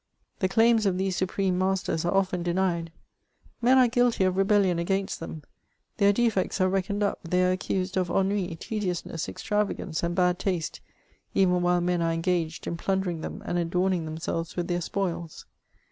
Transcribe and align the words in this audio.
The 0.39 0.49
claims 0.49 0.87
of 0.87 0.97
these 0.97 1.15
supreme 1.15 1.59
masters 1.59 2.05
are 2.05 2.13
often 2.15 2.41
denied; 2.41 2.91
men 3.61 3.77
are 3.77 3.87
guilty 3.87 4.23
of 4.23 4.35
rebellion 4.35 4.79
against 4.79 5.19
them; 5.19 5.43
their 5.97 6.11
defects 6.11 6.59
are 6.59 6.67
redsoned 6.71 7.03
up; 7.03 7.19
they 7.23 7.43
are 7.45 7.51
accused 7.51 7.95
of 7.97 8.07
ennnij 8.07 8.57
tediousness, 8.57 9.29
extravagance, 9.29 10.01
and 10.01 10.15
bad 10.15 10.39
tastCi 10.39 10.79
even 11.35 11.61
while 11.61 11.81
men 11.81 12.01
are 12.01 12.13
engaged 12.13 12.65
in 12.65 12.77
plundering 12.77 13.21
them, 13.21 13.43
and 13.45 13.59
adorning 13.59 14.05
themselves 14.05 14.55
with 14.55 14.67
their 14.69 14.79
spcMls. 14.79 15.45